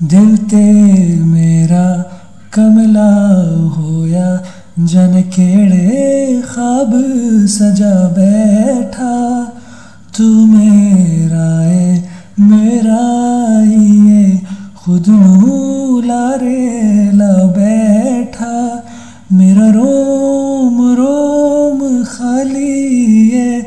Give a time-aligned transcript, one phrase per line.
[0.00, 0.66] دل تے
[1.18, 2.02] میرا
[2.50, 3.42] کملا
[3.76, 4.36] ہویا،
[4.76, 6.94] جن کیڑے خواب
[7.48, 9.44] سجا بیٹھا۔
[10.16, 12.00] تو میرا اے،
[12.38, 14.38] میرا ہی
[14.74, 18.80] خود نو لارے لا بیٹھا۔
[19.30, 23.60] میرا روم روم خالی ہے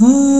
[0.00, 0.31] ہو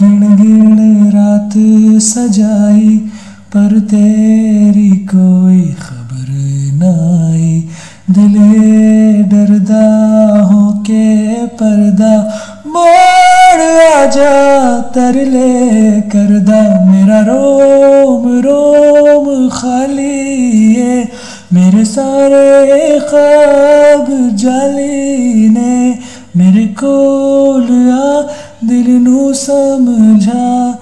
[0.00, 1.56] گن گن رات
[2.02, 2.98] سجائی
[3.52, 6.30] پر تیری کوئی خبر
[6.78, 7.60] نہ آئی
[8.08, 8.34] دل
[9.30, 9.84] ڈردا
[10.50, 11.06] ہو کے
[11.58, 12.14] پردہ
[12.66, 14.32] موڑ آ جا
[14.94, 21.02] تر لے کردہ میرا روم روم خالی ہے
[21.52, 25.92] میرے سارے خواب جالی نے
[26.34, 27.63] میرے کول آ
[28.84, 30.72] دل نو سمجھا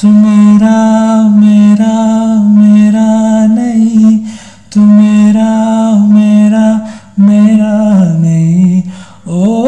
[0.00, 4.24] تو میرا میرا میرا نہیں،
[4.70, 6.78] تو میرا میرا
[7.18, 8.80] میرا نہیں۔
[9.24, 9.66] او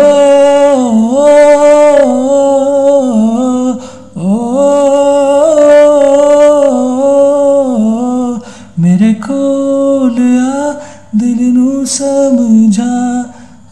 [8.78, 10.72] میرے کول آ،
[11.12, 13.22] دل نو سمجھا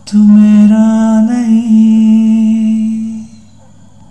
[0.05, 1.20] تو میرا